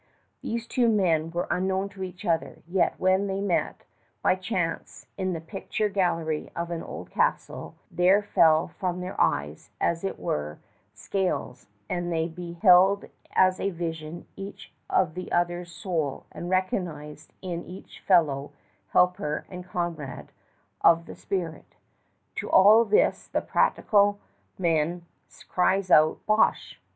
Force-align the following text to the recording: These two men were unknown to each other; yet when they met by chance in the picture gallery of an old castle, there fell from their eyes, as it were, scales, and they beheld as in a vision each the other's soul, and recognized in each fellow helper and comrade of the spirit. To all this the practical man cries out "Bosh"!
These 0.41 0.65
two 0.65 0.89
men 0.89 1.29
were 1.29 1.45
unknown 1.51 1.89
to 1.89 2.01
each 2.01 2.25
other; 2.25 2.63
yet 2.65 2.95
when 2.99 3.27
they 3.27 3.39
met 3.39 3.83
by 4.23 4.33
chance 4.33 5.05
in 5.15 5.33
the 5.33 5.39
picture 5.39 5.89
gallery 5.89 6.49
of 6.55 6.71
an 6.71 6.81
old 6.81 7.11
castle, 7.11 7.75
there 7.91 8.23
fell 8.23 8.69
from 8.79 8.99
their 8.99 9.15
eyes, 9.21 9.69
as 9.79 10.03
it 10.03 10.17
were, 10.17 10.57
scales, 10.95 11.67
and 11.87 12.11
they 12.11 12.27
beheld 12.27 13.05
as 13.33 13.59
in 13.59 13.67
a 13.67 13.69
vision 13.69 14.25
each 14.35 14.73
the 14.89 15.31
other's 15.31 15.71
soul, 15.71 16.25
and 16.31 16.49
recognized 16.49 17.31
in 17.43 17.63
each 17.63 17.99
fellow 17.99 18.53
helper 18.93 19.45
and 19.49 19.67
comrade 19.69 20.31
of 20.83 21.05
the 21.05 21.15
spirit. 21.15 21.75
To 22.37 22.49
all 22.49 22.85
this 22.85 23.27
the 23.27 23.41
practical 23.41 24.19
man 24.57 25.05
cries 25.47 25.91
out 25.91 26.25
"Bosh"! 26.25 26.81